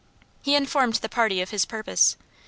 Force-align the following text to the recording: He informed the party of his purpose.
He 0.41 0.55
informed 0.55 0.95
the 0.95 1.09
party 1.09 1.41
of 1.41 1.51
his 1.51 1.63
purpose. 1.63 2.17